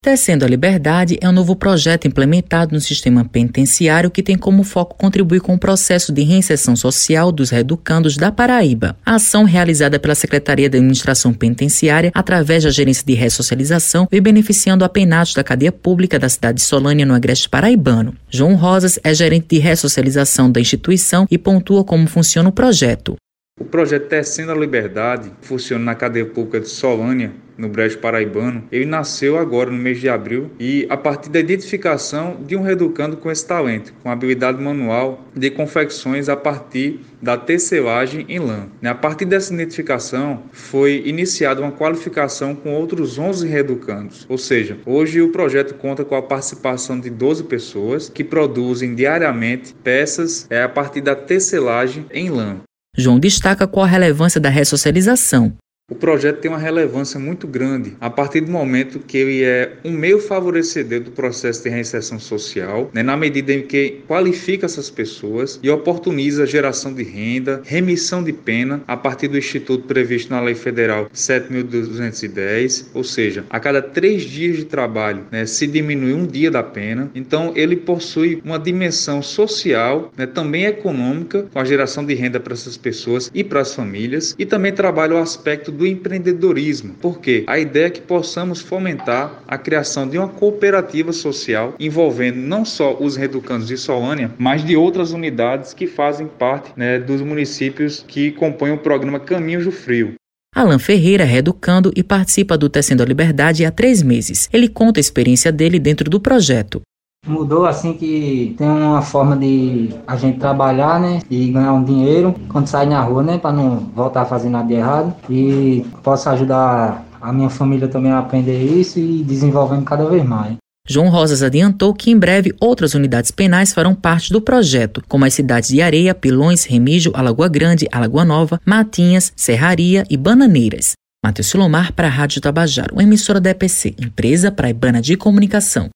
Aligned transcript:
Tecendo 0.00 0.44
a 0.44 0.48
Liberdade 0.48 1.18
é 1.20 1.28
um 1.28 1.32
novo 1.32 1.56
projeto 1.56 2.06
implementado 2.06 2.72
no 2.72 2.80
sistema 2.80 3.24
penitenciário 3.24 4.12
que 4.12 4.22
tem 4.22 4.38
como 4.38 4.62
foco 4.62 4.96
contribuir 4.96 5.40
com 5.40 5.54
o 5.54 5.58
processo 5.58 6.12
de 6.12 6.22
reinserção 6.22 6.76
social 6.76 7.32
dos 7.32 7.50
reeducandos 7.50 8.16
da 8.16 8.30
Paraíba. 8.30 8.96
A 9.04 9.16
ação 9.16 9.42
realizada 9.42 9.98
pela 9.98 10.14
Secretaria 10.14 10.68
de 10.68 10.76
Administração 10.76 11.34
Penitenciária 11.34 12.12
através 12.14 12.62
da 12.62 12.70
Gerência 12.70 13.04
de 13.04 13.14
Ressocialização 13.14 14.06
vem 14.08 14.22
beneficiando 14.22 14.84
apenados 14.84 15.34
da 15.34 15.42
cadeia 15.42 15.72
pública 15.72 16.16
da 16.16 16.28
cidade 16.28 16.58
de 16.58 16.64
Solânia 16.64 17.04
no 17.04 17.14
Agreste 17.14 17.48
Paraibano. 17.48 18.14
João 18.30 18.54
Rosas 18.54 19.00
é 19.02 19.12
gerente 19.12 19.48
de 19.50 19.58
ressocialização 19.58 20.48
da 20.48 20.60
instituição 20.60 21.26
e 21.28 21.36
pontua 21.36 21.82
como 21.82 22.06
funciona 22.06 22.48
o 22.48 22.52
projeto. 22.52 23.16
O 23.60 23.64
projeto 23.64 24.06
Tecendo 24.06 24.52
a 24.52 24.54
Liberdade 24.54 25.32
funciona 25.42 25.84
na 25.84 25.96
cadeia 25.96 26.24
pública 26.24 26.60
de 26.60 26.68
Solânia, 26.68 27.32
no 27.58 27.68
Brejo 27.68 27.98
Paraibano. 27.98 28.64
Ele 28.70 28.86
nasceu 28.86 29.36
agora 29.36 29.70
no 29.70 29.76
mês 29.76 30.00
de 30.00 30.08
abril 30.08 30.50
e 30.58 30.86
a 30.88 30.96
partir 30.96 31.28
da 31.28 31.40
identificação 31.40 32.36
de 32.46 32.56
um 32.56 32.62
reeducando 32.62 33.16
com 33.16 33.30
esse 33.30 33.46
talento, 33.46 33.92
com 34.02 34.10
habilidade 34.10 34.62
manual 34.62 35.24
de 35.34 35.50
confecções 35.50 36.28
a 36.28 36.36
partir 36.36 37.00
da 37.20 37.36
tecelagem 37.36 38.24
em 38.28 38.38
lã. 38.38 38.68
A 38.82 38.94
partir 38.94 39.24
dessa 39.24 39.52
identificação 39.52 40.44
foi 40.52 41.02
iniciada 41.04 41.60
uma 41.60 41.72
qualificação 41.72 42.54
com 42.54 42.72
outros 42.72 43.18
11 43.18 43.46
reeducandos, 43.48 44.24
ou 44.28 44.38
seja, 44.38 44.78
hoje 44.86 45.20
o 45.20 45.30
projeto 45.30 45.74
conta 45.74 46.04
com 46.04 46.14
a 46.14 46.22
participação 46.22 46.98
de 46.98 47.10
12 47.10 47.44
pessoas 47.44 48.08
que 48.08 48.22
produzem 48.22 48.94
diariamente 48.94 49.74
peças 49.82 50.46
é, 50.48 50.62
a 50.62 50.68
partir 50.68 51.00
da 51.00 51.16
tecelagem 51.16 52.06
em 52.12 52.30
lã. 52.30 52.56
João 52.96 53.18
destaca 53.18 53.66
qual 53.66 53.84
a 53.84 53.88
relevância 53.88 54.40
da 54.40 54.48
ressocialização. 54.48 55.56
O 55.90 55.94
projeto 55.94 56.40
tem 56.40 56.50
uma 56.50 56.58
relevância 56.58 57.18
muito 57.18 57.46
grande 57.46 57.96
a 57.98 58.10
partir 58.10 58.42
do 58.42 58.52
momento 58.52 58.98
que 58.98 59.16
ele 59.16 59.42
é 59.42 59.72
um 59.82 59.90
meio 59.90 60.18
favorecedor 60.18 61.00
do 61.00 61.10
processo 61.10 61.62
de 61.62 61.70
reinserção 61.70 62.18
social, 62.18 62.90
né, 62.92 63.02
na 63.02 63.16
medida 63.16 63.54
em 63.54 63.62
que 63.62 64.02
qualifica 64.06 64.66
essas 64.66 64.90
pessoas 64.90 65.58
e 65.62 65.70
oportuniza 65.70 66.42
a 66.42 66.46
geração 66.46 66.92
de 66.92 67.02
renda, 67.02 67.62
remissão 67.64 68.22
de 68.22 68.34
pena 68.34 68.82
a 68.86 68.98
partir 68.98 69.28
do 69.28 69.38
instituto 69.38 69.86
previsto 69.86 70.30
na 70.30 70.42
Lei 70.42 70.54
Federal 70.54 71.08
7.210, 71.14 72.88
ou 72.92 73.02
seja, 73.02 73.46
a 73.48 73.58
cada 73.58 73.80
três 73.80 74.24
dias 74.24 74.58
de 74.58 74.66
trabalho 74.66 75.24
né, 75.30 75.46
se 75.46 75.66
diminui 75.66 76.12
um 76.12 76.26
dia 76.26 76.50
da 76.50 76.62
pena. 76.62 77.10
Então, 77.14 77.54
ele 77.56 77.76
possui 77.76 78.42
uma 78.44 78.58
dimensão 78.58 79.22
social, 79.22 80.12
né, 80.18 80.26
também 80.26 80.66
econômica, 80.66 81.46
com 81.50 81.58
a 81.58 81.64
geração 81.64 82.04
de 82.04 82.12
renda 82.12 82.38
para 82.38 82.52
essas 82.52 82.76
pessoas 82.76 83.30
e 83.32 83.42
para 83.42 83.62
as 83.62 83.74
famílias, 83.74 84.36
e 84.38 84.44
também 84.44 84.70
trabalha 84.70 85.14
o 85.14 85.18
aspecto 85.18 85.77
do 85.78 85.86
empreendedorismo, 85.86 86.94
porque 87.00 87.44
a 87.46 87.58
ideia 87.58 87.86
é 87.86 87.90
que 87.90 88.00
possamos 88.00 88.60
fomentar 88.60 89.42
a 89.46 89.56
criação 89.56 90.08
de 90.08 90.18
uma 90.18 90.28
cooperativa 90.28 91.12
social 91.12 91.74
envolvendo 91.78 92.36
não 92.36 92.64
só 92.64 92.96
os 93.00 93.16
reeducandos 93.16 93.68
de 93.68 93.76
Solânia, 93.76 94.32
mas 94.36 94.64
de 94.64 94.76
outras 94.76 95.12
unidades 95.12 95.72
que 95.72 95.86
fazem 95.86 96.26
parte 96.26 96.72
né, 96.76 96.98
dos 96.98 97.22
municípios 97.22 98.04
que 98.06 98.32
compõem 98.32 98.72
o 98.72 98.78
programa 98.78 99.20
Caminhos 99.20 99.64
do 99.64 99.72
Frio. 99.72 100.14
Alan 100.54 100.78
Ferreira 100.78 101.22
é 101.22 101.26
reeducando 101.26 101.92
e 101.94 102.02
participa 102.02 102.58
do 102.58 102.68
Tecendo 102.68 103.02
a 103.02 103.06
Liberdade 103.06 103.64
há 103.64 103.70
três 103.70 104.02
meses. 104.02 104.48
Ele 104.52 104.68
conta 104.68 104.98
a 104.98 105.02
experiência 105.02 105.52
dele 105.52 105.78
dentro 105.78 106.10
do 106.10 106.18
projeto. 106.18 106.82
Mudou 107.26 107.66
assim 107.66 107.92
que 107.92 108.54
tem 108.56 108.68
uma 108.68 109.02
forma 109.02 109.36
de 109.36 109.90
a 110.06 110.16
gente 110.16 110.38
trabalhar, 110.38 110.98
né? 110.98 111.20
E 111.30 111.50
ganhar 111.50 111.74
um 111.74 111.84
dinheiro 111.84 112.34
quando 112.48 112.66
sai 112.66 112.86
na 112.86 113.00
rua, 113.02 113.22
né? 113.22 113.38
Para 113.38 113.52
não 113.52 113.80
voltar 113.94 114.22
a 114.22 114.26
fazer 114.26 114.48
nada 114.48 114.66
de 114.66 114.74
errado. 114.74 115.14
E 115.28 115.84
posso 116.02 116.28
ajudar 116.30 117.04
a 117.20 117.32
minha 117.32 117.50
família 117.50 117.86
também 117.88 118.12
a 118.12 118.20
aprender 118.20 118.62
isso 118.62 118.98
e 118.98 119.22
desenvolvendo 119.22 119.84
cada 119.84 120.06
vez 120.06 120.24
mais. 120.24 120.56
João 120.88 121.10
Rosas 121.10 121.42
adiantou 121.42 121.92
que 121.92 122.10
em 122.10 122.18
breve 122.18 122.54
outras 122.58 122.94
unidades 122.94 123.30
penais 123.30 123.74
farão 123.74 123.94
parte 123.94 124.32
do 124.32 124.40
projeto, 124.40 125.02
como 125.06 125.26
as 125.26 125.34
cidades 125.34 125.68
de 125.68 125.82
Areia, 125.82 126.14
Pilões, 126.14 126.64
Remígio, 126.64 127.12
Alagoa 127.14 127.46
Grande, 127.46 127.86
Alagoa 127.92 128.24
Nova, 128.24 128.58
Matinhas, 128.64 129.30
Serraria 129.36 130.04
e 130.08 130.16
Bananeiras. 130.16 130.92
Matheus 131.22 131.48
Silomar 131.48 131.92
para 131.92 132.06
a 132.06 132.10
Rádio 132.10 132.40
Tabajaro, 132.40 133.02
emissora 133.02 133.38
da 133.38 133.50
EPC, 133.50 133.96
empresa 134.00 134.50
praibana 134.50 135.02
de 135.02 135.14
comunicação. 135.14 135.90